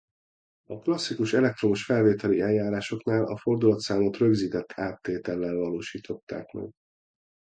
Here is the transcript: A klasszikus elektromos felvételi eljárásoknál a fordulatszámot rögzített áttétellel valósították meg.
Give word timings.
A 0.69 0.79
klasszikus 0.79 1.33
elektromos 1.33 1.85
felvételi 1.85 2.41
eljárásoknál 2.41 3.25
a 3.25 3.37
fordulatszámot 3.37 4.17
rögzített 4.17 4.71
áttétellel 4.75 5.55
valósították 5.55 6.51
meg. 6.51 6.71